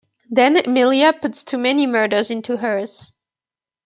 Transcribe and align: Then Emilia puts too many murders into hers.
Then 0.31 0.57
Emilia 0.57 1.13
puts 1.13 1.43
too 1.43 1.59
many 1.59 1.85
murders 1.85 2.31
into 2.31 2.57
hers. 2.57 3.11